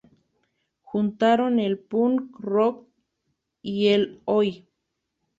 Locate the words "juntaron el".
0.81-1.77